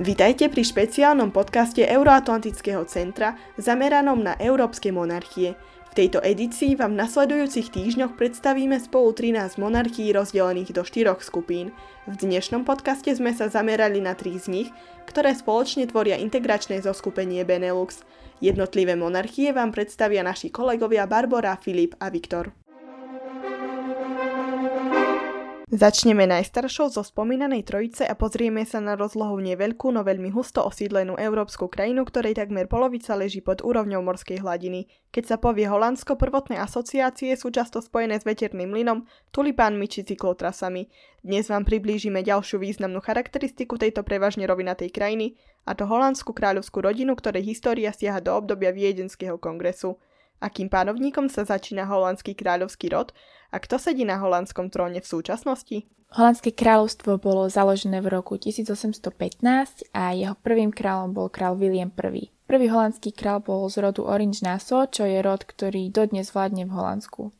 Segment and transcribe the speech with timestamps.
[0.00, 5.52] Vitajte pri špeciálnom podcaste Euroatlantického centra zameranom na európske monarchie.
[5.90, 11.74] V tejto edícii vám v nasledujúcich týždňoch predstavíme spolu 13 monarchií rozdelených do štyroch skupín.
[12.08, 14.68] V dnešnom podcaste sme sa zamerali na tri z nich,
[15.10, 18.06] ktoré spoločne tvoria integračné zoskupenie Benelux.
[18.38, 22.54] Jednotlivé monarchie vám predstavia naši kolegovia Barbara, Filip a Viktor.
[25.70, 31.14] Začneme najstaršou zo spomínanej trojice a pozrieme sa na rozlohu neveľkú, no veľmi husto osídlenú
[31.14, 34.90] európsku krajinu, ktorej takmer polovica leží pod úrovňou morskej hladiny.
[35.14, 40.90] Keď sa povie Holandsko, prvotné asociácie sú často spojené s veterným mlynom, tulipánmi či cyklotrasami.
[41.22, 45.38] Dnes vám priblížime ďalšiu významnú charakteristiku tejto prevažne rovinatej krajiny,
[45.70, 50.02] a to holandskú kráľovskú rodinu, ktorej história siaha do obdobia Viedenského kongresu
[50.40, 53.14] akým pánovníkom sa začína holandský kráľovský rod
[53.52, 55.86] a kto sedí na holandskom tróne v súčasnosti?
[56.10, 62.34] Holandské kráľovstvo bolo založené v roku 1815 a jeho prvým kráľom bol král William I.
[62.50, 66.74] Prvý holandský král bol z rodu Orange Nassau, čo je rod, ktorý dodnes vládne v
[66.74, 67.30] Holandsku.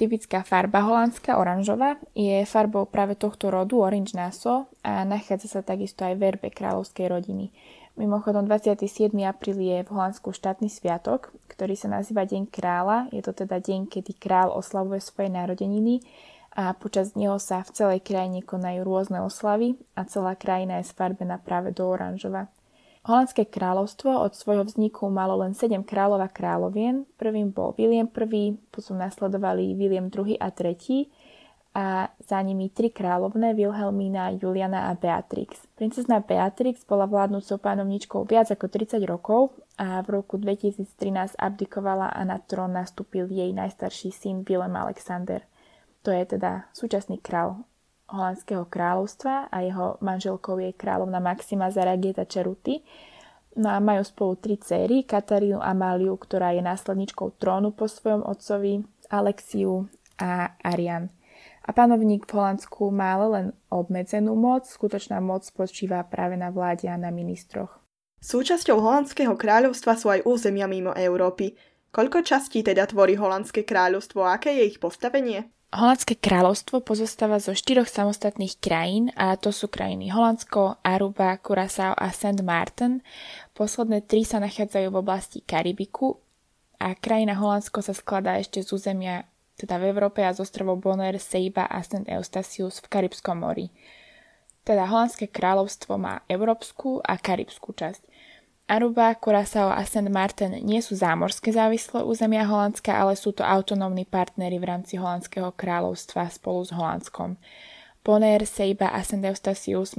[0.00, 6.08] Typická farba holandská, oranžová, je farbou práve tohto rodu Orange Nassau a nachádza sa takisto
[6.08, 7.52] aj verbe kráľovskej rodiny.
[7.98, 9.10] Mimochodom 27.
[9.26, 13.10] apríl je v Holandsku štátny sviatok, ktorý sa nazýva Deň kráľa.
[13.10, 16.06] Je to teda deň, kedy král oslavuje svoje narodeniny
[16.54, 21.42] a počas neho sa v celej krajine konajú rôzne oslavy a celá krajina je sfarbená
[21.42, 22.46] práve do oranžova.
[23.02, 27.02] Holandské kráľovstvo od svojho vzniku malo len 7 kráľov a kráľovien.
[27.18, 31.02] Prvým bol William I, potom nasledovali William II a III
[31.78, 35.62] a za nimi tri kráľovné Wilhelmína, Juliana a Beatrix.
[35.78, 42.26] Princezna Beatrix bola vládnúcou pánovničkou viac ako 30 rokov a v roku 2013 abdikovala a
[42.26, 45.46] na trón nastúpil jej najstarší syn Willem Alexander.
[46.02, 47.62] To je teda súčasný král
[48.10, 52.82] holandského kráľovstva a jeho manželkou je kráľovna Maxima Zaragieta Čeruty.
[53.54, 58.82] No a majú spolu tri céry, Katarínu Amáliu, ktorá je následničkou trónu po svojom otcovi,
[59.14, 59.86] Alexiu
[60.18, 61.14] a Arian.
[61.68, 66.96] A panovník v Holandsku má len obmedzenú moc, skutočná moc spočíva práve na vláde a
[66.96, 67.84] na ministroch.
[68.24, 71.52] Súčasťou holandského kráľovstva sú aj územia mimo Európy.
[71.92, 75.52] Koľko častí teda tvorí holandské kráľovstvo a aké je ich postavenie?
[75.68, 82.08] Holandské kráľovstvo pozostáva zo štyroch samostatných krajín a to sú krajiny Holandsko, Aruba, Curaçao a
[82.08, 82.40] St.
[82.40, 83.04] Martin.
[83.52, 86.16] Posledné tri sa nachádzajú v oblasti Karibiku
[86.80, 91.18] a krajina Holandsko sa skladá ešte z územia teda v Európe a z ostrovov Bonaire,
[91.18, 92.06] Seiba a St.
[92.06, 93.74] Eustatius v Karibskom mori.
[94.62, 98.06] Teda Holandské kráľovstvo má európsku a karibskú časť.
[98.68, 100.12] Aruba, Curaçao a St.
[100.12, 105.56] Martin nie sú zámorské závislé územia Holandska, ale sú to autonómni partnery v rámci Holandského
[105.56, 107.40] kráľovstva spolu s Holandskom.
[108.08, 109.20] Bonaire, Seiba a St.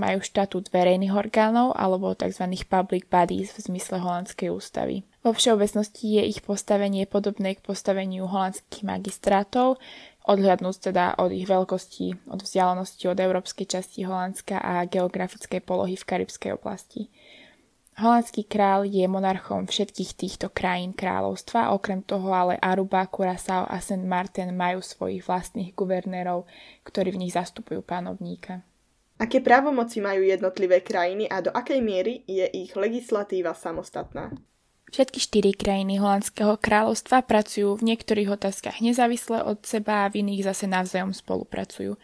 [0.01, 2.49] Majú štatút verejných orgánov alebo tzv.
[2.65, 5.05] public bodies v zmysle holandskej ústavy.
[5.21, 9.77] Vo všeobecnosti je ich postavenie podobné k postaveniu holandských magistrátov,
[10.25, 16.07] odhľadnúť teda od ich veľkosti, od vzdialenosti od európskej časti Holandska a geografickej polohy v
[16.09, 17.13] karibskej oblasti.
[17.99, 24.07] Holandský král je monarchom všetkých týchto krajín kráľovstva, okrem toho ale Aruba, Curaçao a St.
[24.07, 26.47] Martin majú svojich vlastných guvernérov,
[26.87, 28.63] ktorí v nich zastupujú pánovníka.
[29.19, 34.31] Aké právomoci majú jednotlivé krajiny a do akej miery je ich legislatíva samostatná?
[34.95, 40.47] Všetky štyri krajiny Holandského kráľovstva pracujú v niektorých otázkach nezávisle od seba a v iných
[40.47, 41.99] zase navzájom spolupracujú.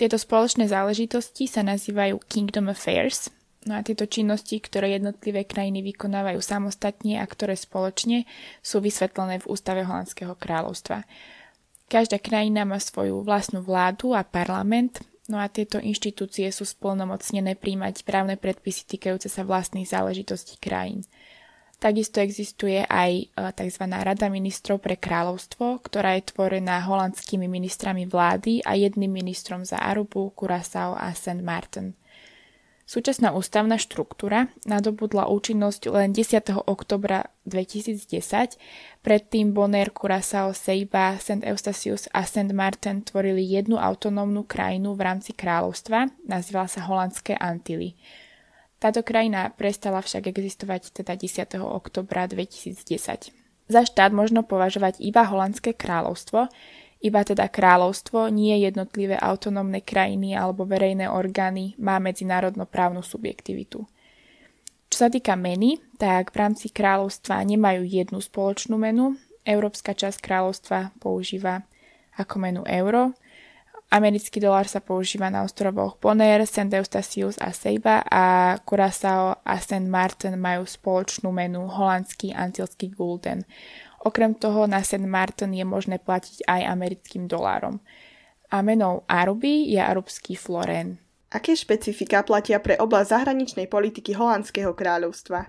[0.00, 3.28] Tieto spoločné záležitosti sa nazývajú Kingdom Affairs,
[3.66, 8.28] no a tieto činnosti, ktoré jednotlivé krajiny vykonávajú samostatne a ktoré spoločne
[8.62, 11.02] sú vysvetlené v ústave Holandského kráľovstva.
[11.88, 18.04] Každá krajina má svoju vlastnú vládu a parlament, no a tieto inštitúcie sú splnomocnené príjmať
[18.04, 21.08] právne predpisy týkajúce sa vlastných záležitostí krajín.
[21.78, 23.24] Takisto existuje aj e,
[23.54, 23.84] tzv.
[23.86, 30.34] Rada ministrov pre kráľovstvo, ktorá je tvorená holandskými ministrami vlády a jedným ministrom za Arubu,
[30.34, 31.38] Curaçao a St.
[31.38, 31.94] Martin.
[32.88, 36.56] Súčasná ústavná štruktúra nadobudla účinnosť len 10.
[36.64, 38.56] oktobra 2010,
[39.04, 41.44] predtým Bonaire, Curaçao, Seiba, St.
[41.44, 42.48] Eustatius a St.
[42.56, 47.92] Martin tvorili jednu autonómnu krajinu v rámci kráľovstva, nazývala sa Holandské Antily.
[48.80, 51.60] Táto krajina prestala však existovať teda 10.
[51.60, 52.88] oktobra 2010.
[53.68, 56.48] Za štát možno považovať iba Holandské kráľovstvo,
[56.98, 63.86] iba teda kráľovstvo, nie jednotlivé autonómne krajiny alebo verejné orgány má medzinárodnoprávnu subjektivitu.
[64.88, 69.20] Čo sa týka meny, tak v rámci kráľovstva nemajú jednu spoločnú menu.
[69.44, 71.62] Európska časť kráľovstva používa
[72.18, 73.14] ako menu euro,
[73.88, 76.68] Americký dolár sa používa na ostrovoch Bonaire, St.
[76.68, 79.88] Eustatius a Seiba a Curaçao a St.
[79.88, 83.48] Martin majú spoločnú menu holandský antilský gulden.
[83.98, 85.02] Okrem toho na St.
[85.02, 87.82] Martin je možné platiť aj americkým dolárom.
[88.48, 91.02] A menou Aruby je arubský florén.
[91.28, 95.44] Aké špecifika platia pre oblasť zahraničnej politiky Holandského kráľovstva?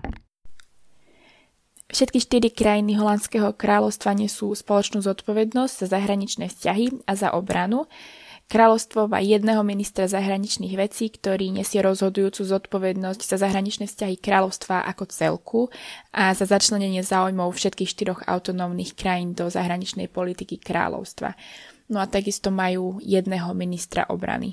[1.90, 7.90] Všetky štyri krajiny Holandského kráľovstva nesú spoločnú zodpovednosť za zahraničné vzťahy a za obranu,
[8.50, 15.04] Kráľovstvo má jedného ministra zahraničných vecí, ktorý nesie rozhodujúcu zodpovednosť za zahraničné vzťahy kráľovstva ako
[15.06, 15.60] celku
[16.10, 21.38] a za začlenenie záujmov všetkých štyroch autonómnych krajín do zahraničnej politiky kráľovstva.
[21.94, 24.50] No a takisto majú jedného ministra obrany.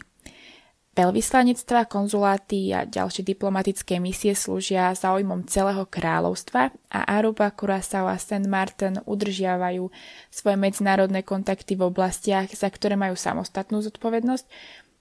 [0.97, 8.49] Veľvyslanectva, konzuláty a ďalšie diplomatické misie slúžia záujmom celého kráľovstva a Aruba, Curaçao a St.
[8.49, 9.93] Martin udržiavajú
[10.33, 14.49] svoje medzinárodné kontakty v oblastiach, za ktoré majú samostatnú zodpovednosť.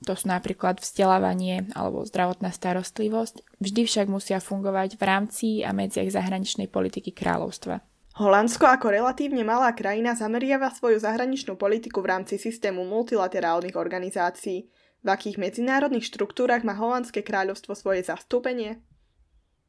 [0.04, 3.56] To sú napríklad vzdelávanie alebo zdravotná starostlivosť.
[3.64, 7.81] Vždy však musia fungovať v rámci a medziach zahraničnej politiky kráľovstva.
[8.20, 14.69] Holandsko ako relatívne malá krajina zameriava svoju zahraničnú politiku v rámci systému multilaterálnych organizácií.
[15.02, 18.81] V akých medzinárodných štruktúrach má Holandské kráľovstvo svoje zastúpenie?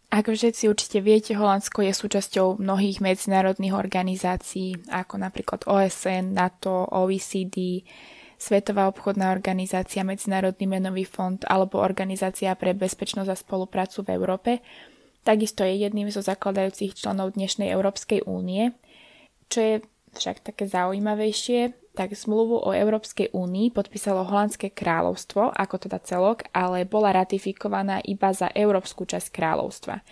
[0.07, 7.83] Ako všetci určite viete, Holandsko je súčasťou mnohých medzinárodných organizácií, ako napríklad OSN, NATO, OECD,
[8.38, 14.51] Svetová obchodná organizácia, Medzinárodný menový fond alebo Organizácia pre bezpečnosť a spoluprácu v Európe.
[15.25, 18.77] Takisto je jedným zo zakladajúcich členov dnešnej Európskej únie.
[19.50, 19.75] Čo je
[20.13, 26.85] však také zaujímavejšie, tak zmluvu o Európskej únii podpísalo Holandské kráľovstvo, ako teda celok, ale
[26.85, 30.05] bola ratifikovaná iba za európsku časť kráľovstva.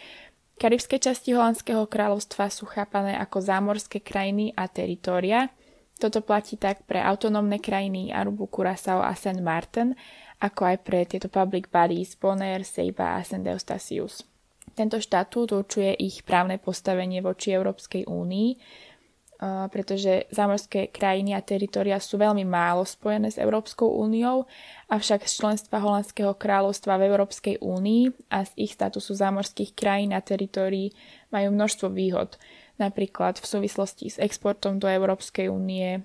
[0.58, 5.54] Karibské časti Holandského kráľovstva sú chápané ako zámorské krajiny a teritória.
[6.02, 9.38] Toto platí tak pre autonómne krajiny Arubu, Curaçao a St.
[9.46, 9.94] Martin,
[10.42, 13.46] ako aj pre tieto public bodies Bonaire, Seiba a St.
[13.46, 14.26] Eustatius.
[14.76, 18.50] Tento štatút určuje ich právne postavenie voči Európskej únii,
[19.70, 24.50] pretože zámorské krajiny a teritoria sú veľmi málo spojené s Európskou úniou,
[24.90, 30.22] avšak z členstva Holandského kráľovstva v Európskej únii a z ich statusu zámorských krajín a
[30.24, 30.96] teritórií
[31.30, 32.42] majú množstvo výhod.
[32.76, 36.04] Napríklad v súvislosti s exportom do Európskej únie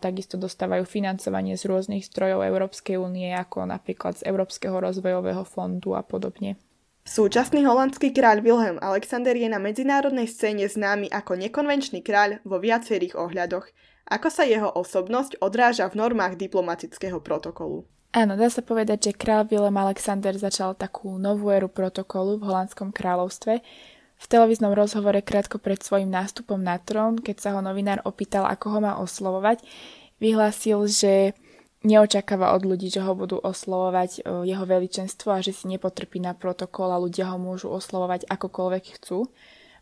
[0.00, 6.00] takisto dostávajú financovanie z rôznych zdrojov Európskej únie, ako napríklad z Európskeho rozvojového fondu a
[6.00, 6.56] podobne.
[7.08, 13.16] Súčasný holandský kráľ Wilhelm Alexander je na medzinárodnej scéne známy ako nekonvenčný kráľ vo viacerých
[13.16, 13.64] ohľadoch.
[14.12, 17.88] Ako sa jeho osobnosť odráža v normách diplomatického protokolu?
[18.12, 22.92] Áno, dá sa povedať, že kráľ Wilhelm Alexander začal takú novú éru protokolu v holandskom
[22.92, 23.64] kráľovstve.
[24.20, 28.76] V televíznom rozhovore krátko pred svojim nástupom na trón, keď sa ho novinár opýtal, ako
[28.76, 29.64] ho má oslovovať,
[30.20, 31.32] vyhlásil, že
[31.86, 36.34] neočakáva od ľudí, že ho budú oslovovať e, jeho veličenstvo a že si nepotrpí na
[36.34, 39.30] protokol a ľudia ho môžu oslovovať akokoľvek chcú.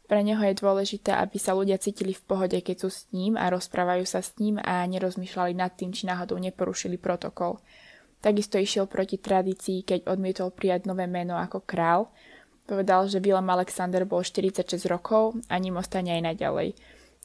[0.06, 3.50] Pre neho je dôležité, aby sa ľudia cítili v pohode, keď sú s ním a
[3.50, 7.58] rozprávajú sa s ním a nerozmýšľali nad tým, či náhodou neporušili protokol.
[8.22, 12.06] Takisto išiel proti tradícii, keď odmietol prijať nové meno ako král.
[12.70, 16.74] Povedal, že Willem Alexander bol 46 rokov a ním ostane aj naďalej.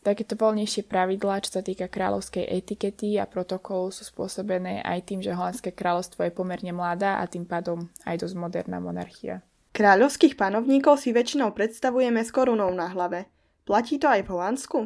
[0.01, 5.38] Takéto voľnejšie pravidlá, čo sa týka kráľovskej etikety a protokolu, sú spôsobené aj tým, že
[5.38, 9.45] holandské kráľovstvo je pomerne mladá a tým pádom aj dosť moderná monarchia.
[9.77, 13.30] Kráľovských panovníkov si väčšinou predstavujeme s korunou na hlave.
[13.61, 14.78] Platí to aj v Holandsku?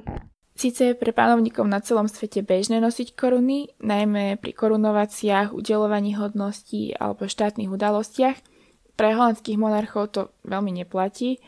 [0.55, 6.91] Sice je pre panovníkov na celom svete bežné nosiť koruny, najmä pri korunovaciách, udelovaní hodností
[6.91, 8.37] alebo štátnych udalostiach.
[8.95, 11.39] Pre holandských monarchov to veľmi neplatí,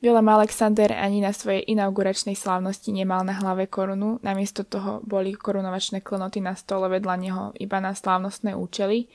[0.00, 6.00] Willem Alexander ani na svojej inauguračnej slávnosti nemal na hlave korunu, namiesto toho boli korunovačné
[6.00, 9.12] klenoty na stole vedľa neho iba na slávnostné účely.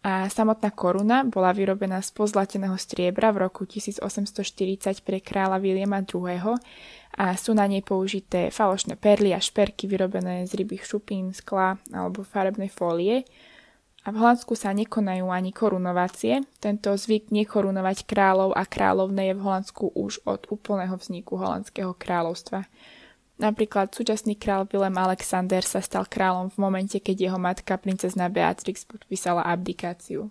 [0.00, 6.56] A samotná koruna bola vyrobená z pozlateného striebra v roku 1840 pre kráľa Williama II.
[7.20, 12.24] a sú na nej použité falošné perly a šperky vyrobené z rybých šupín, skla alebo
[12.24, 13.28] farebnej fólie,
[14.04, 16.44] a v Holandsku sa nekonajú ani korunovácie.
[16.60, 22.68] Tento zvyk nekorunovať kráľov a kráľovné je v Holandsku už od úplného vzniku holandského kráľovstva.
[23.40, 28.86] Napríklad súčasný král Willem Alexander sa stal kráľom v momente, keď jeho matka princezna Beatrix
[28.86, 30.30] podpísala abdikáciu.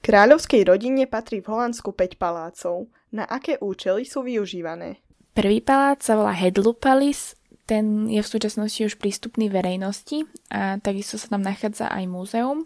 [0.00, 2.88] Kráľovskej rodine patrí v Holandsku 5 palácov.
[3.12, 5.02] Na aké účely sú využívané?
[5.34, 7.36] Prvý palác sa volá Hedlu Palace,
[7.68, 12.64] ten je v súčasnosti už prístupný verejnosti a takisto sa tam nachádza aj múzeum.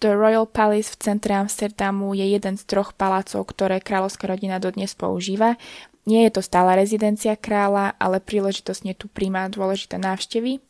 [0.00, 4.96] The Royal Palace v centre Amsterdamu je jeden z troch palácov, ktoré kráľovská rodina dodnes
[4.96, 5.60] používa.
[6.08, 10.64] Nie je to stála rezidencia kráľa, ale príležitosne tu príjma dôležité návštevy.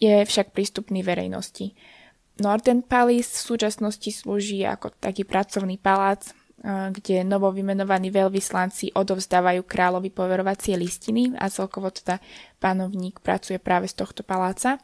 [0.00, 1.76] Je však prístupný verejnosti.
[2.40, 6.32] Norden Palace v súčasnosti slúži ako taký pracovný palác,
[6.96, 12.22] kde novovymenovaní veľvyslanci odovzdávajú kráľovi poverovacie listiny a celkovo teda
[12.56, 14.80] panovník pracuje práve z tohto paláca.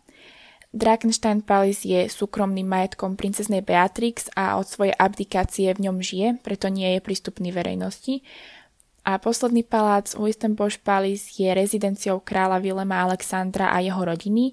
[0.69, 6.69] Drakenstein Palace je súkromným majetkom princeznej Beatrix a od svojej abdikácie v ňom žije, preto
[6.69, 8.21] nie je prístupný verejnosti.
[9.09, 14.53] A posledný palác Huistenbosch Palace je rezidenciou kráľa Vilema Alexandra a jeho rodiny.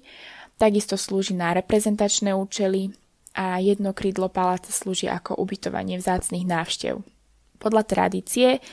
[0.56, 2.96] Takisto slúži na reprezentačné účely
[3.36, 7.04] a jedno krídlo paláca slúži ako ubytovanie vzácných návštev.
[7.60, 8.64] Podľa tradície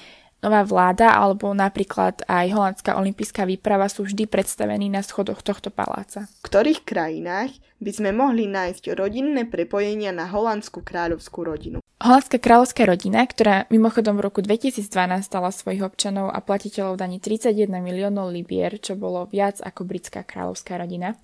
[0.44, 6.28] nová vláda alebo napríklad aj holandská olympijská výprava sú vždy predstavení na schodoch tohto paláca.
[6.44, 11.78] V ktorých krajinách by sme mohli nájsť rodinné prepojenia na holandskú kráľovskú rodinu?
[12.04, 14.92] Holandská kráľovská rodina, ktorá mimochodom v roku 2012
[15.24, 20.76] stala svojich občanov a platiteľov daní 31 miliónov libier, čo bolo viac ako britská kráľovská
[20.76, 21.16] rodina,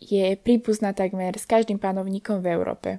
[0.00, 2.90] je príbuzná takmer s každým panovníkom v Európe.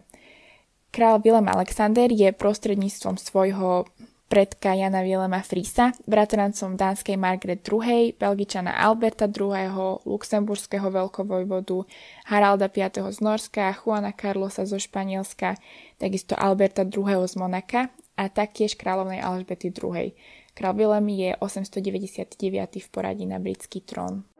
[0.93, 3.89] Král Willem Alexander je prostredníctvom svojho
[4.31, 11.83] predka Jana Willema Frisa, bratrancom dánskej Margaret II, belgičana Alberta II, luxemburského veľkovojvodu,
[12.31, 12.79] Haralda V.
[13.11, 15.59] z Norska, Juana Carlosa zo Španielska,
[15.99, 17.27] takisto Alberta II.
[17.27, 20.15] z Monaka a taktiež kráľovnej Alžbety II.
[20.55, 22.79] Král Willem je 899.
[22.79, 24.30] v poradí na britský trón.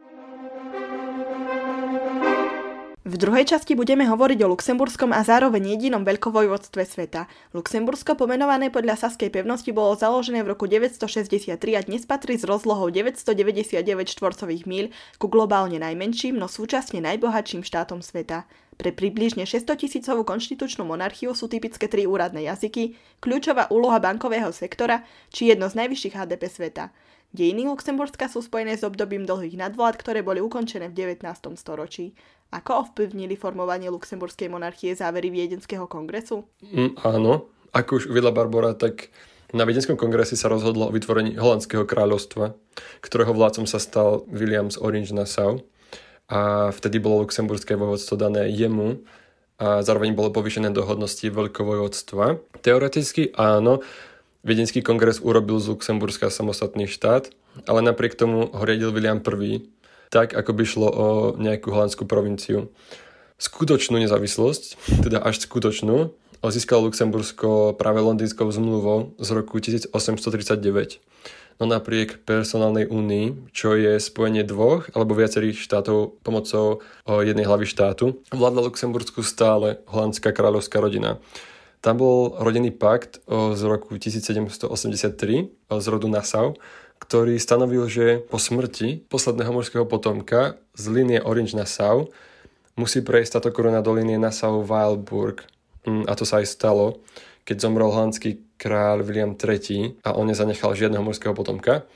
[3.12, 7.28] V druhej časti budeme hovoriť o Luxemburskom a zároveň jedinom veľkovojvodstve sveta.
[7.52, 12.88] Luxembursko, pomenované podľa Saskej pevnosti, bolo založené v roku 963 a dnes patrí s rozlohou
[12.88, 13.84] 999
[14.16, 14.86] štvorcových míľ
[15.20, 18.48] ku globálne najmenším, no súčasne najbohatším štátom sveta.
[18.80, 25.04] Pre približne 600 tisícovú konštitučnú monarchiu sú typické tri úradné jazyky, kľúčová úloha bankového sektora
[25.36, 26.96] či jedno z najvyšších HDP sveta.
[27.32, 31.24] Dejiny Luxemburska sú spojené s obdobím dlhých nadvlád, ktoré boli ukončené v 19.
[31.56, 32.12] storočí.
[32.52, 36.44] Ako ovplyvnili formovanie luxemburskej monarchie závery Viedenského kongresu?
[36.60, 39.08] Mm, áno, ako už uvedla Barbara, tak
[39.56, 42.52] na Viedenskom kongrese sa rozhodlo o vytvorení holandského kráľovstva,
[43.00, 45.64] ktorého vládcom sa stal William z Orange Nassau.
[46.32, 49.04] A vtedy bolo luxemburské vojvodstvo dané jemu
[49.60, 52.40] a zároveň bolo povýšené do hodnosti veľkovojvodstva.
[52.64, 53.84] Teoreticky áno,
[54.42, 57.30] Viedenský kongres urobil z Luxemburska samostatný štát,
[57.68, 59.68] ale napriek tomu ho riadil William I,
[60.12, 61.08] tak ako by šlo o
[61.40, 62.68] nejakú holandskú provinciu.
[63.40, 66.12] Skutočnú nezávislosť, teda až skutočnú,
[66.44, 71.00] získalo Luxembursko práve londýnskou zmluvou z roku 1839.
[71.62, 78.18] No napriek personálnej únii, čo je spojenie dvoch alebo viacerých štátov pomocou jednej hlavy štátu,
[78.34, 81.22] vládla Luxembursku stále holandská kráľovská rodina.
[81.82, 84.70] Tam bol rodinný pakt z roku 1783
[85.70, 86.58] z rodu Nassau,
[87.02, 92.14] ktorý stanovil, že po smrti posledného mužského potomka z línie Orange Nassau
[92.78, 95.44] musí prejsť táto koruna do línie Nassau-Weilburg.
[95.84, 97.02] Mm, a to sa aj stalo,
[97.44, 101.90] keď zomrel holandský kráľ William III a on nezanechal žiadneho mužského potomka.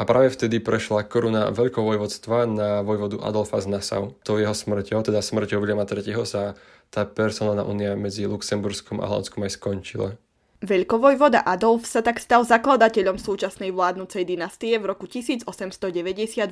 [0.00, 4.16] A práve vtedy prešla koruna veľkovojvodstva na vojvodu Adolfa z Nassau.
[4.24, 6.56] To jeho smrťou, teda smrťou Williama III sa
[6.88, 10.16] tá personálna únia medzi Luxemburskom a Holandskom aj skončila.
[10.60, 15.88] Veľkovojvoda Adolf sa tak stal zakladateľom súčasnej vládnucej dynastie v roku 1890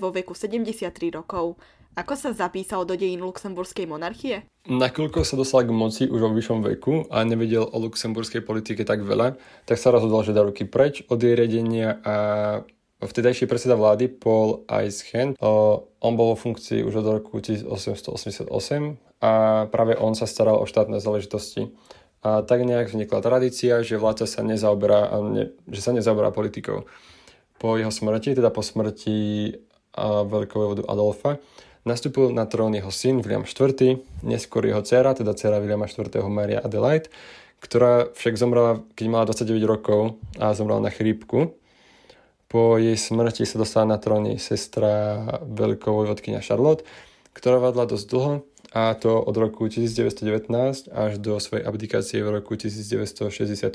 [0.01, 1.61] vo veku 73 rokov.
[1.93, 4.49] Ako sa zapísal do dejín luxemburskej monarchie?
[4.65, 9.05] Nakoľko sa dostal k moci už vo vyššom veku a nevedel o luxemburskej politike tak
[9.05, 9.37] veľa,
[9.69, 12.15] tak sa rozhodol, že dá ruky preč od jej riadenia a
[13.05, 15.37] vtedajší predseda vlády Paul Eischen,
[16.01, 18.49] on bol vo funkcii už od roku 1888
[19.21, 19.33] a
[19.69, 21.77] práve on sa staral o štátne záležitosti.
[22.19, 26.85] A tak nejak vznikla tradícia, že vládca sa nezaoberá, ne, že sa nezaoberá politikou.
[27.63, 29.55] Po jeho smrti, teda po smrti
[30.27, 31.39] veľkovojvodu Adolfa,
[31.87, 36.11] nastúpil na trón jeho syn William IV, neskôr jeho dcera, teda dcera Williama IV.
[36.27, 37.11] Maria Adelaide,
[37.59, 41.55] ktorá však zomrela, keď mala 29 rokov a zomrela na chrípku.
[42.49, 46.87] Po jej smrti sa dostala na trón jej sestra veľkovojvodkynia Charlotte,
[47.35, 48.33] ktorá vládla dosť dlho
[48.73, 53.75] a to od roku 1919 až do svojej abdikácie v roku 1964.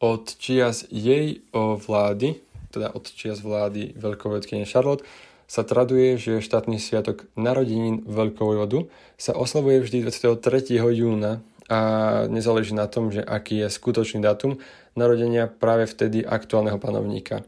[0.00, 2.40] Od čias jej o vlády,
[2.72, 5.04] teda od čias vlády veľkovojvodkyne Charlotte,
[5.44, 8.88] sa traduje, že štátny sviatok narodenín veľkovojvodu
[9.20, 10.80] sa oslavuje vždy 23.
[10.80, 11.80] júna a
[12.28, 14.60] nezáleží na tom, že aký je skutočný dátum
[14.96, 17.44] narodenia práve vtedy aktuálneho panovníka.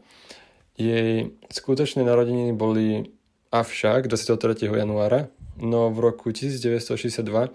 [0.77, 3.17] Jej skutočné narodeniny boli
[3.49, 4.69] avšak 23.
[4.69, 7.53] januára no v roku 1962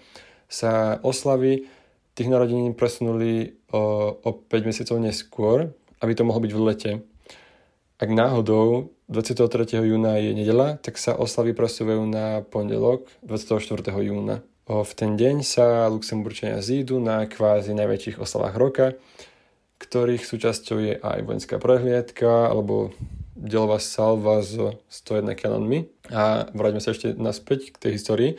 [0.52, 1.66] sa oslavy
[2.12, 5.72] tých narodenín presunuli o, o 5 mesiacov neskôr,
[6.04, 6.92] aby to mohlo byť v lete.
[8.02, 9.78] Ak náhodou 23.
[9.86, 13.94] júna je nedela, tak sa oslavy presúvajú na pondelok 24.
[14.02, 14.42] júna.
[14.66, 18.86] V ten deň sa Luxemburčania zídu na kvázi najväčších oslavách roka,
[19.78, 22.94] ktorých súčasťou je aj vojenská prehliadka alebo
[23.34, 25.90] delová salva s 101 kanonmi.
[26.12, 28.30] A vráťme sa ešte naspäť k tej histórii.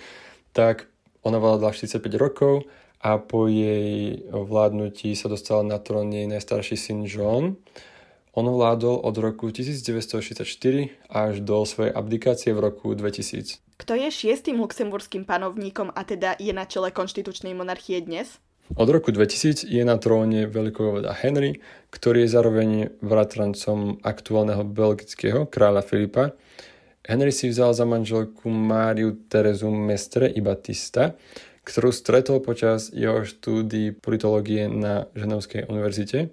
[0.53, 0.88] Tak
[1.25, 2.70] ona vládla 45 rokov
[3.03, 7.60] a po jej vládnutí sa dostala na trón jej najstarší syn John.
[8.34, 10.42] On vládol od roku 1964
[11.12, 13.62] až do svojej abdikácie v roku 2000.
[13.77, 18.39] Kto je šiestým luxemburským panovníkom a teda je na čele konštitučnej monarchie dnes?
[18.74, 21.60] Od roku 2000 je na tróne veľkovojvoda Henry,
[21.92, 22.70] ktorý je zároveň
[23.03, 26.32] bratrancom aktuálneho belgického kráľa Filipa.
[27.04, 31.20] Henry si vzal za manželku Máriu Terezu Mestre i Batista,
[31.68, 36.32] ktorú stretol počas jeho štúdií politológie na Ženevskej univerzite.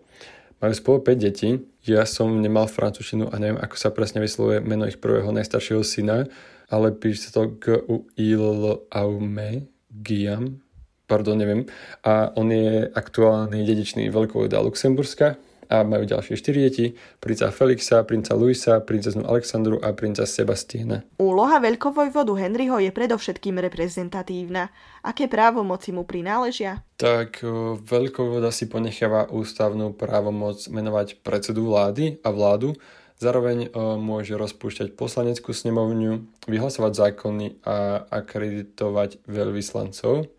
[0.62, 1.58] Majú spolu 5 detí.
[1.82, 6.30] Ja som nemal francúzštinu a neviem, ako sa presne vyslovuje meno ich prvého najstaršieho syna,
[6.70, 10.62] ale píše sa to g u i l aume Guillaume,
[11.10, 11.66] pardon, neviem.
[12.06, 15.34] A on je aktuálny dedičný veľkovojda Luxemburska
[15.70, 21.06] a majú ďalšie 4 deti, princa Felixa, princa Luisa, princeznu Alexandru a princa Sebastiana.
[21.22, 24.74] Úloha veľkovojvodu Henryho je predovšetkým reprezentatívna.
[25.06, 26.82] Aké právomoci mu prináležia?
[26.98, 27.46] Tak
[27.86, 32.74] veľkovojvoda si ponecháva ústavnú právomoc menovať predsedu vlády a vládu,
[33.20, 33.68] Zároveň
[34.00, 40.32] môže rozpúšťať poslaneckú snemovňu, vyhlasovať zákony a akreditovať veľvyslancov.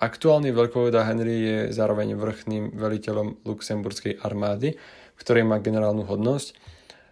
[0.00, 4.80] Aktuálny veľkovojda Henry je zároveň vrchným veliteľom luxemburskej armády,
[5.20, 6.56] v má generálnu hodnosť.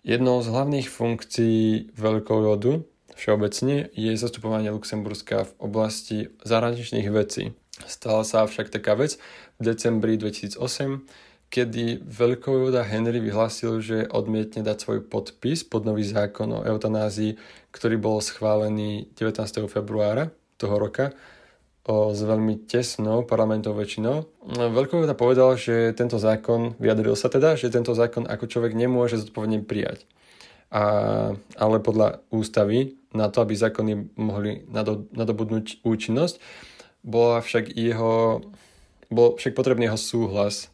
[0.00, 2.80] Jednou z hlavných funkcií veľkovodu
[3.12, 7.52] všeobecne je zastupovanie Luxemburska v oblasti zahraničných vecí.
[7.85, 9.21] Stala sa však taká vec
[9.61, 10.57] v decembri 2008,
[11.52, 17.37] kedy veľkovojvoda Henry vyhlásil, že odmietne dať svoj podpis pod nový zákon o eutanázii,
[17.68, 19.68] ktorý bol schválený 19.
[19.68, 21.12] februára toho roka
[21.88, 24.28] s veľmi tesnou parlamentovou väčšinou.
[24.52, 29.64] Veľkovojvoda povedal, že tento zákon, vyjadril sa teda, že tento zákon ako človek nemôže zodpovedne
[29.64, 30.04] prijať.
[30.68, 30.85] A,
[31.56, 34.69] ale podľa ústavy, na to, aby zákony mohli
[35.17, 36.36] nadobudnúť účinnosť,
[37.00, 38.45] bola však jeho,
[39.08, 40.69] bol však potrebný jeho súhlas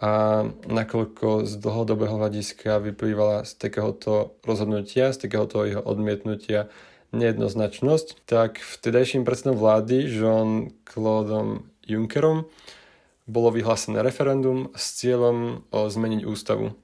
[0.00, 6.72] a nakoľko z dlhodobého hľadiska vyplývala z takéhoto rozhodnutia, z takéhoto jeho odmietnutia
[7.10, 12.46] nejednoznačnosť, tak vtedajším predsedom vlády Jean Claude Junckerom
[13.30, 16.74] bolo vyhlásené referendum s cieľom o zmeniť ústavu.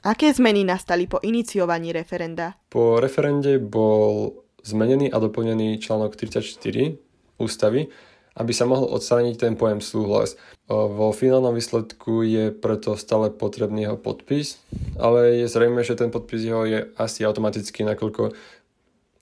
[0.00, 2.56] Aké zmeny nastali po iniciovaní referenda?
[2.72, 4.32] Po referende bol
[4.64, 6.96] zmenený a doplnený článok 34
[7.36, 7.92] ústavy,
[8.38, 10.40] aby sa mohol odstrániť ten pojem súhlas.
[10.70, 14.56] Vo finálnom výsledku je preto stále potrebný jeho podpis,
[14.96, 18.32] ale je zrejme, že ten podpis jeho je asi automatický, nakoľko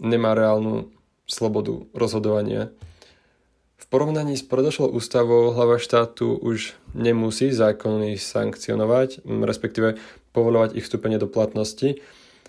[0.02, 0.90] nemá reálnu
[1.28, 2.72] slobodu rozhodovania.
[3.78, 9.96] V porovnaní s predošlou ústavou hlava štátu už nemusí zákony sankcionovať, respektíve
[10.32, 12.02] povolovať ich vstúpenie do platnosti,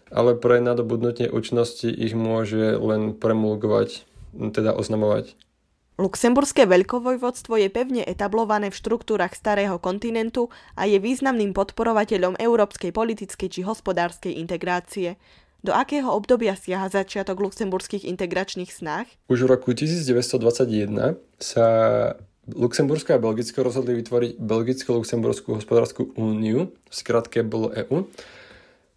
[0.09, 5.38] ale pre nadobudnutie účinnosti ich môže len premulgovať, teda oznamovať.
[5.99, 10.47] Luxemburské veľkovojvodstvo je pevne etablované v štruktúrach starého kontinentu
[10.79, 15.19] a je významným podporovateľom európskej politickej či hospodárskej integrácie.
[15.60, 19.12] Do akého obdobia siaha začiatok luxemburských integračných snách?
[19.28, 21.67] Už v roku 1921 sa
[22.56, 28.08] Luxembursko a Belgicko rozhodli vytvoriť Belgicko-Luxemburskú hospodárskú úniu, v skratke bolo EU,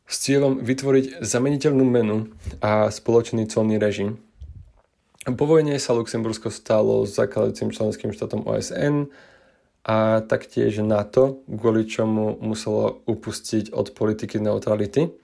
[0.07, 2.31] s cieľom vytvoriť zameniteľnú menu
[2.63, 4.23] a spoločný colný režim.
[5.23, 9.11] Po vojne sa Luxembursko stalo zakladajúcim členským štátom OSN
[9.83, 15.22] a taktiež NATO, kvôli čomu muselo upustiť od politiky neutrality.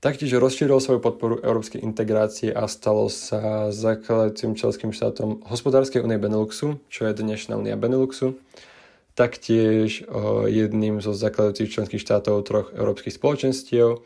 [0.00, 6.80] Taktiež rozšíril svoju podporu európskej integrácie a stalo sa zakladajúcim členským štátom hospodárskej únie Beneluxu,
[6.88, 8.40] čo je dnešná únia Beneluxu.
[9.12, 10.08] Taktiež
[10.48, 14.00] jedným zo zakladajúcich členských štátov troch európskych spoločenstiev,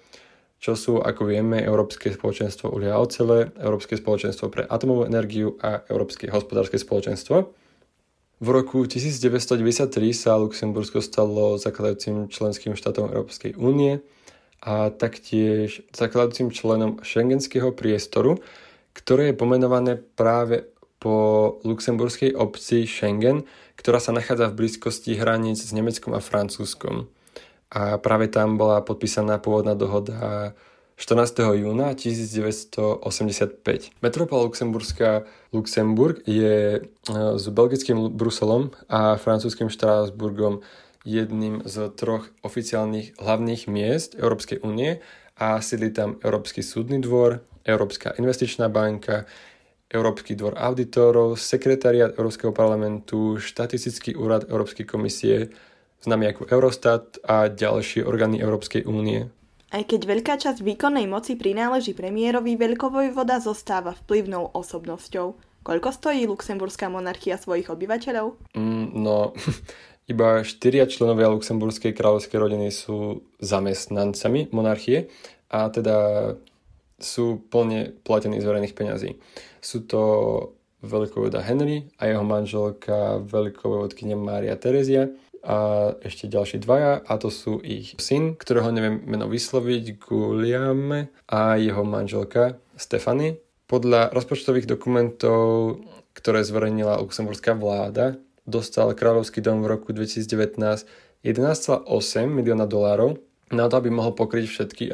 [0.58, 5.86] čo sú, ako vieme, Európske spoločenstvo uhlia a ocele, Európske spoločenstvo pre atomovú energiu a
[5.86, 7.54] Európske hospodárske spoločenstvo.
[8.42, 14.02] V roku 1993 sa Luxembursko stalo zakladajúcim členským štátom Európskej únie
[14.64, 18.40] a taktiež zakladajúcim členom šengenského priestoru,
[18.96, 23.44] ktoré je pomenované práve po luxemburskej obci Schengen,
[23.76, 27.12] ktorá sa nachádza v blízkosti hraníc s Nemeckom a Francúzskom
[27.74, 30.54] a práve tam bola podpísaná pôvodná dohoda
[30.94, 31.58] 14.
[31.58, 33.02] júna 1985.
[33.98, 36.80] Metropola Luxemburská Luxemburg je e,
[37.34, 40.62] s belgickým Bruselom a francúzským Štrásburgom
[41.04, 45.04] jedným z troch oficiálnych hlavných miest Európskej únie
[45.36, 49.28] a sídli tam Európsky súdny dvor, Európska investičná banka,
[49.92, 55.54] Európsky dvor auditorov, sekretariat Európskeho parlamentu, štatistický úrad Európskej komisie,
[56.02, 59.28] známy ako Eurostat a ďalšie orgány Európskej únie.
[59.74, 65.34] Aj keď veľká časť výkonnej moci prináleží premiérovi, veľkovojvoda zostáva vplyvnou osobnosťou.
[65.64, 68.36] Koľko stojí luxemburská monarchia svojich obyvateľov?
[68.54, 69.32] Mm, no,
[70.04, 75.08] iba štyria členovia luxemburskej kráľovskej rodiny sú zamestnancami monarchie
[75.48, 75.96] a teda
[77.00, 79.10] sú plne platení z verejných peňazí.
[79.64, 80.02] Sú to
[80.84, 85.08] veľkovojvoda Henry a jeho manželka veľkovojvodkynia Mária Terezia
[85.44, 91.40] a ešte ďalší dvaja a to sú ich syn, ktorého neviem meno vysloviť, Guliam a
[91.56, 93.40] jeho manželka Stefany.
[93.64, 95.80] Podľa rozpočtových dokumentov,
[96.12, 101.88] ktoré zverejnila luxemburská vláda, dostal kráľovský dom v roku 2019 11,8
[102.28, 103.16] milióna dolárov
[103.48, 104.84] na to, aby mohol pokryť všetky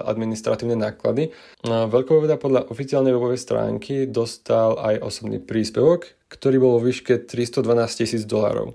[0.00, 1.36] administratívne náklady.
[1.64, 7.60] Veľkoveda podľa oficiálnej webovej stránky dostal aj osobný príspevok, ktorý bol vo výške 312
[7.92, 8.72] tisíc dolárov.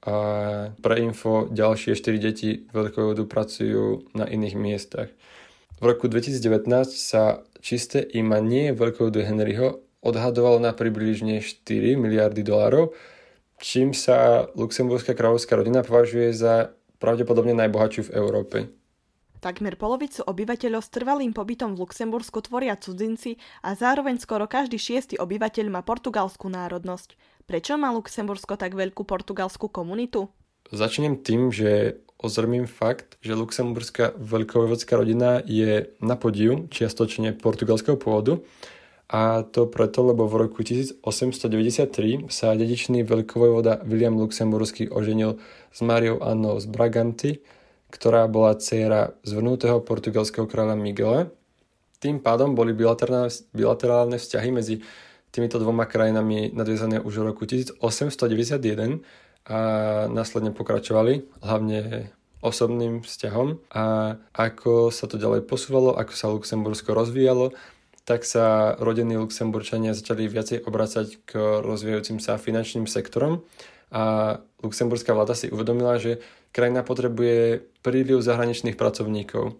[0.00, 0.14] A
[0.80, 5.12] pre info ďalšie 4 deti Veľkovodu pracujú na iných miestach.
[5.76, 6.64] V roku 2019
[6.96, 12.96] sa čisté imanie Veľkovodu Henryho odhadovalo na približne 4 miliardy dolárov,
[13.60, 18.56] čím sa luxemburská kráľovská rodina považuje za pravdepodobne najbohatšiu v Európe.
[19.40, 25.16] Takmer polovicu obyvateľov s trvalým pobytom v Luxembursku tvoria cudzinci a zároveň skoro každý šiestý
[25.16, 27.16] obyvateľ má portugalskú národnosť.
[27.48, 30.28] Prečo má Luxembursko tak veľkú portugalskú komunitu?
[30.68, 38.44] Začnem tým, že ozrmím fakt, že luxemburská veľkovojvodská rodina je na podiu čiastočne portugalského pôvodu
[39.10, 45.42] a to preto, lebo v roku 1893 sa dedičný veľkovojvoda William Luxemburský oženil
[45.74, 47.42] s Máriou Annou z Braganty,
[47.90, 51.26] ktorá bola dcéra zvrnutého portugalského kráľa Miguela.
[51.98, 54.86] Tým pádom boli bilaterálne, vzťahy medzi
[55.34, 59.02] týmito dvoma krajinami nadviezané už v roku 1891
[59.50, 59.58] a
[60.06, 62.14] následne pokračovali, hlavne
[62.46, 67.52] osobným vzťahom a ako sa to ďalej posúvalo, ako sa Luxembursko rozvíjalo,
[68.04, 71.30] tak sa rodení Luxemburčania začali viacej obracať k
[71.62, 73.44] rozvíjajúcim sa finančným sektorom
[73.90, 76.22] a luxemburská vláda si uvedomila, že
[76.54, 79.58] krajina potrebuje príliv zahraničných pracovníkov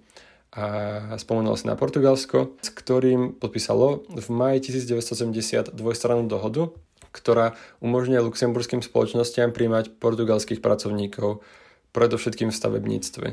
[0.50, 0.66] a
[1.14, 6.74] spomenulo sa na Portugalsko, s ktorým podpísalo v maji 1970 dvojstrannú dohodu,
[7.14, 11.42] ktorá umožňuje luxemburským spoločnostiam príjmať portugalských pracovníkov,
[11.90, 13.26] predovšetkým v stavebníctve.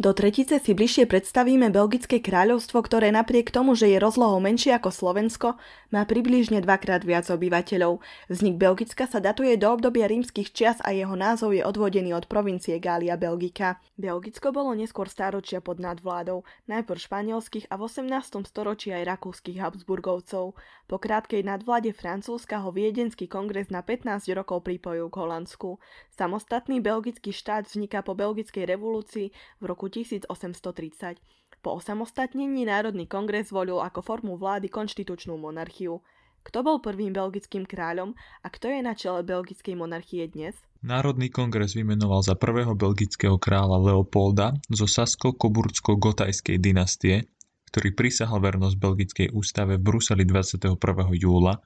[0.00, 4.88] Do tretice si bližšie predstavíme Belgické kráľovstvo, ktoré napriek tomu, že je rozlohou menšie ako
[4.88, 5.60] Slovensko,
[5.92, 8.00] má približne dvakrát viac obyvateľov.
[8.32, 12.80] Vznik Belgicka sa datuje do obdobia rímskych čias a jeho názov je odvodený od provincie
[12.80, 13.76] Gália Belgika.
[14.00, 18.48] Belgicko bolo neskôr stáročia pod nadvládou, najprv španielských a v 18.
[18.48, 20.56] storočí aj rakúskych Habsburgovcov.
[20.88, 25.76] Po krátkej nadvláde Francúzska ho Viedenský kongres na 15 rokov pripojil k Holandsku.
[26.16, 29.28] Samostatný belgický štát vzniká po belgickej revolúcii
[29.60, 31.18] v roku 1830.
[31.60, 36.00] Po osamostatnení Národný kongres zvolil ako formu vlády konštitučnú monarchiu.
[36.40, 40.56] Kto bol prvým belgickým kráľom a kto je na čele belgickej monarchie dnes?
[40.80, 47.28] Národný kongres vymenoval za prvého belgického kráľa Leopolda zo Sasko-Koburcko-Gotajskej dynastie,
[47.68, 50.80] ktorý prisahal vernosť belgickej ústave v Bruseli 21.
[51.20, 51.60] júla,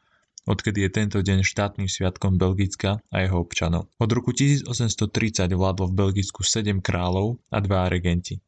[0.44, 3.88] odkedy je tento deň štátnym sviatkom Belgicka a jeho občanov.
[3.96, 8.40] Od roku 1830 vládlo v Belgicku 7 kráľov a dva regenti.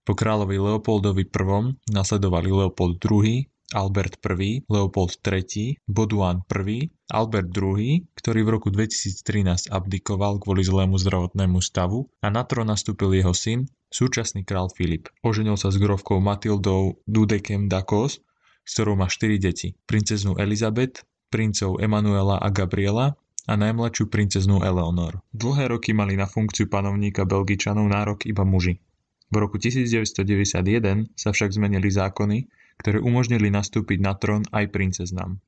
[0.00, 8.10] Po kráľovi Leopoldovi I nasledovali Leopold II, Albert I, Leopold III, Boduan I, Albert II,
[8.18, 13.70] ktorý v roku 2013 abdikoval kvôli zlému zdravotnému stavu a na trón nastúpil jeho syn,
[13.94, 15.06] súčasný král Filip.
[15.22, 18.18] Oženil sa s grovkou Matildou Dudekem Dakos,
[18.66, 19.78] s ktorou má 4 deti.
[19.86, 23.14] Princeznu Elizabeth, princov Emanuela a Gabriela
[23.46, 25.22] a najmladšiu princeznú Eleonor.
[25.30, 28.82] Dlhé roky mali na funkciu panovníka Belgičanov nárok iba muži.
[29.30, 32.50] V roku 1991 sa však zmenili zákony,
[32.82, 35.38] ktoré umožnili nastúpiť na trón aj princeznám.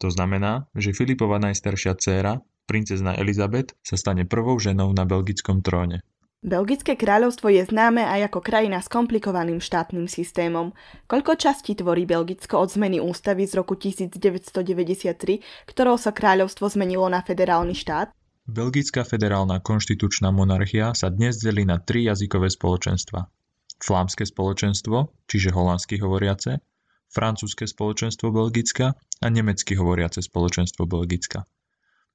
[0.00, 6.04] To znamená, že Filipova najstaršia dcéra, princezna Elizabeth, sa stane prvou ženou na belgickom tróne.
[6.40, 10.72] Belgické kráľovstvo je známe aj ako krajina s komplikovaným štátnym systémom.
[11.04, 17.20] Koľko častí tvorí Belgicko od zmeny ústavy z roku 1993, ktorou sa kráľovstvo zmenilo na
[17.20, 18.16] federálny štát?
[18.48, 23.28] Belgická federálna konštitučná monarchia sa dnes delí na tri jazykové spoločenstva.
[23.76, 26.64] Flámske spoločenstvo, čiže holandsky hovoriace,
[27.12, 31.44] francúzske spoločenstvo Belgicka a nemecky hovoriace spoločenstvo Belgicka.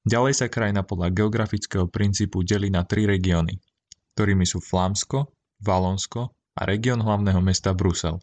[0.02, 3.58] Ďalej sa krajina podľa geografického princípu delí na tri regióny,
[4.16, 5.28] ktorými sú Flámsko,
[5.60, 8.16] Valonsko a región hlavného mesta Brusel.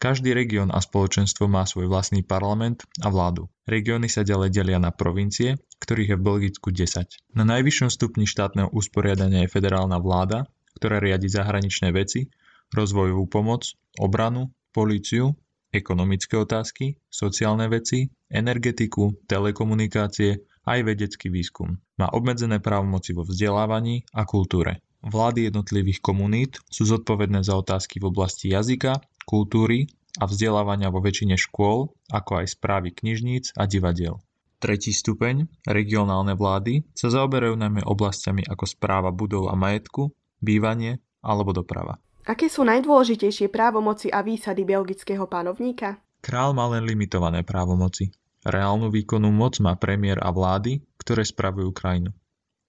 [0.00, 3.52] Každý región a spoločenstvo má svoj vlastný parlament a vládu.
[3.68, 7.36] Regióny sa ďalej delia na provincie, ktorých je v Belgicku 10.
[7.36, 10.48] Na najvyššom stupni štátneho usporiadania je federálna vláda,
[10.80, 12.32] ktorá riadi zahraničné veci,
[12.72, 15.36] rozvojovú pomoc, obranu, políciu,
[15.68, 21.76] ekonomické otázky, sociálne veci, energetiku, telekomunikácie aj vedecký výskum.
[22.00, 24.80] Má obmedzené právomoci vo vzdelávaní a kultúre.
[25.00, 29.88] Vlády jednotlivých komunít sú zodpovedné za otázky v oblasti jazyka, kultúry
[30.20, 34.20] a vzdelávania vo väčšine škôl, ako aj správy knižníc a divadiel.
[34.60, 40.12] Tretí stupeň, regionálne vlády, sa zaoberajú najmä oblastiami ako správa budov a majetku,
[40.44, 41.96] bývanie alebo doprava.
[42.28, 45.96] Aké sú najdôležitejšie právomoci a výsady belgického panovníka?
[46.20, 48.12] Král má len limitované právomoci.
[48.44, 52.12] Reálnu výkonnú moc má premiér a vlády, ktoré spravujú krajinu.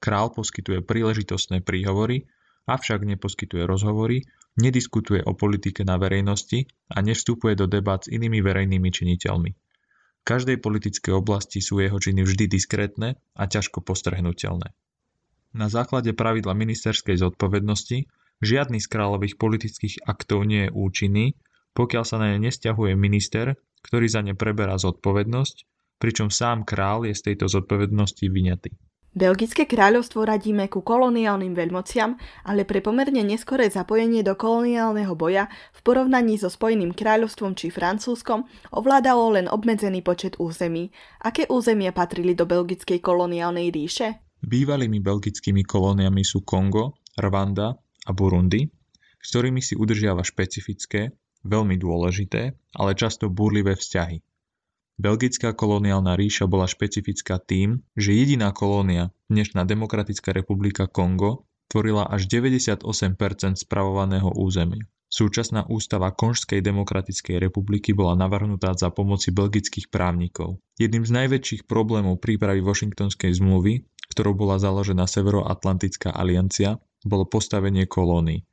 [0.01, 2.25] Král poskytuje príležitostné príhovory,
[2.65, 4.25] avšak neposkytuje rozhovory
[4.59, 9.51] Nediskutuje o politike na verejnosti a nevstupuje do debát s inými verejnými činiteľmi.
[10.21, 14.75] V každej politickej oblasti sú jeho činy vždy diskrétne a ťažko postrehnutelné.
[15.55, 18.11] Na základe pravidla ministerskej zodpovednosti
[18.43, 21.25] žiadny z kráľových politických aktov nie je účinný,
[21.71, 23.55] pokiaľ sa na ne nesťahuje minister,
[23.87, 25.63] ktorý za ne preberá zodpovednosť,
[25.95, 28.75] pričom sám král je z tejto zodpovednosti vyňatý.
[29.11, 32.15] Belgické kráľovstvo radíme ku koloniálnym veľmociam,
[32.47, 38.47] ale pre pomerne neskoré zapojenie do koloniálneho boja v porovnaní so Spojeným kráľovstvom či Francúzskom
[38.71, 40.95] ovládalo len obmedzený počet území.
[41.27, 44.23] Aké územia patrili do belgickej koloniálnej ríše?
[44.47, 47.75] Bývalými belgickými kolóniami sú Kongo, Rwanda
[48.07, 48.63] a Burundi,
[49.19, 51.11] s ktorými si udržiava špecifické,
[51.43, 54.30] veľmi dôležité, ale často búrlivé vzťahy.
[55.01, 62.29] Belgická koloniálna ríša bola špecifická tým, že jediná kolónia, dnešná Demokratická republika Kongo, tvorila až
[62.29, 62.85] 98%
[63.57, 64.85] spravovaného územia.
[65.09, 70.61] Súčasná ústava Konžskej demokratickej republiky bola navrhnutá za pomoci belgických právnikov.
[70.77, 73.81] Jedným z najväčších problémov prípravy Washingtonskej zmluvy,
[74.13, 78.45] ktorou bola založená Severoatlantická aliancia, bolo postavenie kolónií.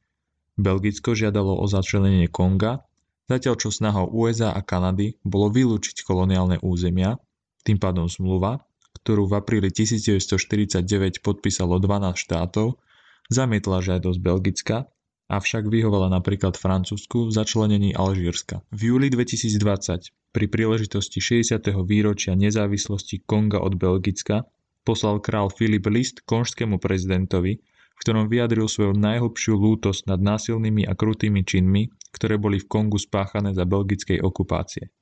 [0.56, 2.87] Belgicko žiadalo o začlenenie Konga
[3.28, 7.20] Zatiaľ čo snahou USA a Kanady bolo vylúčiť koloniálne územia,
[7.60, 8.64] tým pádom zmluva,
[9.04, 12.80] ktorú v apríli 1949 podpísalo 12 štátov,
[13.28, 14.88] zamietla žiadosť Belgicka,
[15.28, 18.64] avšak vyhovala napríklad Francúzsku v začlenení Alžírska.
[18.72, 21.60] V júli 2020 pri príležitosti 60.
[21.84, 24.48] výročia nezávislosti Konga od Belgicka
[24.88, 27.60] poslal král Filip list konžskému prezidentovi,
[27.98, 33.02] v ktorom vyjadril svoju najhlbšiu lútosť nad násilnými a krutými činmi, ktoré boli v Kongu
[33.02, 34.94] spáchané za belgickej okupácie.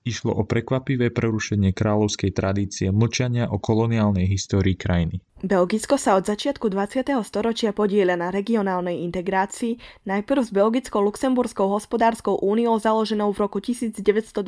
[0.00, 5.20] Išlo o prekvapivé prerušenie kráľovskej tradície mlčania o koloniálnej histórii krajiny.
[5.44, 7.12] Belgicko sa od začiatku 20.
[7.20, 9.76] storočia podieľa na regionálnej integrácii,
[10.08, 14.40] najprv s Belgicko-Luxemburskou hospodárskou úniou založenou v roku 1925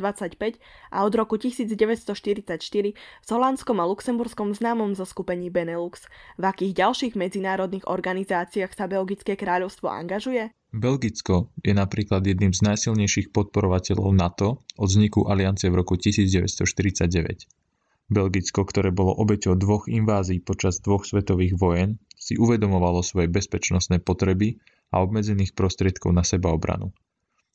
[0.89, 2.57] a od roku 1944
[2.97, 6.09] s Holandskom a Luxemburskom známom zo skupení Benelux.
[6.41, 10.49] V akých ďalších medzinárodných organizáciách sa Belgické kráľovstvo angažuje?
[10.73, 18.09] Belgicko je napríklad jedným z najsilnejších podporovateľov NATO od vzniku aliancie v roku 1949.
[18.09, 24.57] Belgicko, ktoré bolo obeťou dvoch invázií počas dvoch svetových vojen, si uvedomovalo svoje bezpečnostné potreby
[24.89, 26.89] a obmedzených prostriedkov na sebaobranu.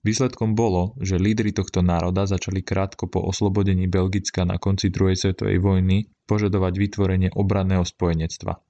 [0.06, 5.58] Výsledkom bolo, že lídry tohto národa začali krátko po oslobodení Belgicka na konci druhej svetovej
[5.58, 8.62] vojny požadovať vytvorenie obranného spojenectva.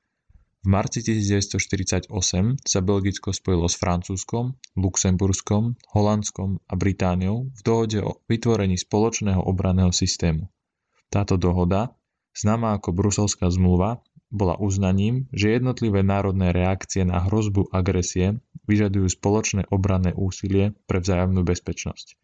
[0.58, 2.10] V marci 1948
[2.66, 9.94] sa Belgicko spojilo s Francúzskom, Luxemburskom, Holandskom a Britániou v dohode o vytvorení spoločného obranného
[9.94, 10.50] systému.
[11.08, 11.94] Táto dohoda,
[12.34, 18.36] známa ako Bruselská zmluva, bola uznaním, že jednotlivé národné reakcie na hrozbu agresie
[18.68, 22.18] vyžadujú spoločné obranné úsilie pre vzájomnú bezpečnosť.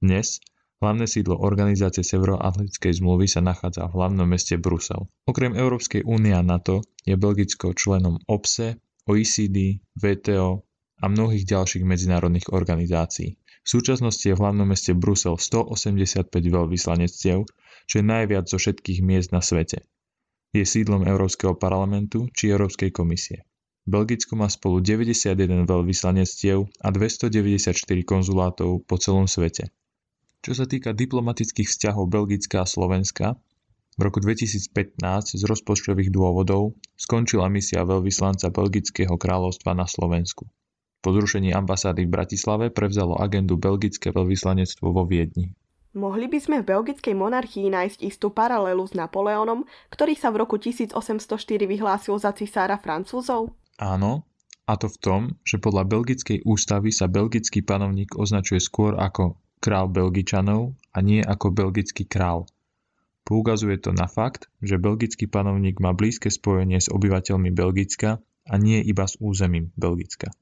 [0.00, 0.40] Dnes
[0.82, 5.06] hlavné sídlo organizácie Severoatlantickej zmluvy sa nachádza v hlavnom meste Brusel.
[5.30, 10.66] Okrem Európskej únie a NATO je Belgicko členom OPSE, OECD, VTO
[10.98, 13.38] a mnohých ďalších medzinárodných organizácií.
[13.62, 17.46] V súčasnosti je v hlavnom meste Brusel 185 veľvyslanectiev,
[17.86, 19.86] čo je najviac zo všetkých miest na svete.
[20.50, 23.46] Je sídlom Európskeho parlamentu či Európskej komisie.
[23.82, 27.74] Belgicko má spolu 91 veľvyslanectiev a 294
[28.06, 29.74] konzulátov po celom svete.
[30.42, 33.38] Čo sa týka diplomatických vzťahov Belgická a Slovenska,
[33.94, 34.98] v roku 2015
[35.38, 40.50] z rozpočtových dôvodov skončila misia veľvyslanca Belgického kráľovstva na Slovensku.
[40.98, 45.54] Po zrušení ambasády v Bratislave prevzalo agendu Belgické veľvyslanectvo vo Viedni.
[45.94, 49.62] Mohli by sme v belgickej monarchii nájsť istú paralelu s Napoleónom,
[49.94, 50.98] ktorý sa v roku 1804
[51.70, 53.54] vyhlásil za cisára Francúzov?
[53.78, 54.26] Áno,
[54.66, 59.86] a to v tom, že podľa belgickej ústavy sa belgický panovník označuje skôr ako král
[59.86, 62.50] Belgičanov a nie ako belgický král.
[63.22, 68.18] Poukazuje to na fakt, že belgický panovník má blízke spojenie s obyvateľmi Belgicka
[68.50, 70.34] a nie iba s územím Belgicka.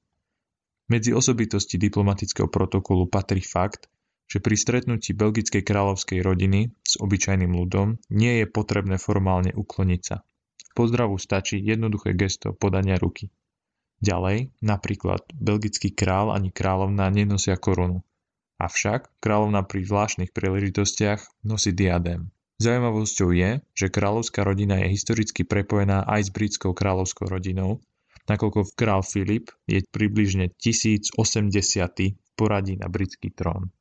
[0.88, 3.86] Medzi osobitosti diplomatického protokolu patrí fakt,
[4.30, 10.24] že pri stretnutí belgickej kráľovskej rodiny s obyčajným ľudom nie je potrebné formálne ukloniť sa.
[10.70, 13.30] V pozdravu stačí jednoduché gesto podania ruky.
[14.00, 18.00] Ďalej, napríklad, belgický král ani kráľovna nenosia korunu.
[18.60, 22.28] Avšak kráľovna pri zvláštnych príležitostiach nosí diadém.
[22.60, 27.80] Zaujímavosťou je, že kráľovská rodina je historicky prepojená aj s britskou kráľovskou rodinou,
[28.28, 31.16] nakoľko král Filip je približne 1080.
[32.36, 33.72] poradí na britský trón.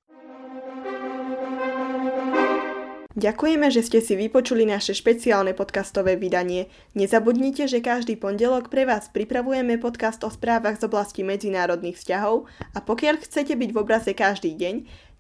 [3.18, 6.70] Ďakujeme, že ste si vypočuli naše špeciálne podcastové vydanie.
[6.94, 12.80] Nezabudnite, že každý pondelok pre vás pripravujeme podcast o správach z oblasti medzinárodných vzťahov a
[12.86, 14.76] pokiaľ chcete byť v obraze každý deň,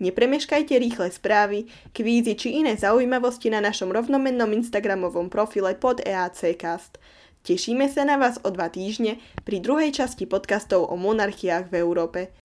[0.06, 7.02] nepremeškajte rýchle správy, kvízy či iné zaujímavosti na našom rovnomennom Instagramovom profile pod EACcast.
[7.42, 12.38] Tešíme sa na vás o dva týždne pri druhej časti podcastov o monarchiách v Európe.